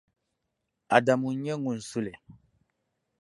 Adamu 0.95 1.29
n-nyɛ 1.35 1.53
ŋun 1.63 1.79
su 1.89 1.99
li. 2.05 2.13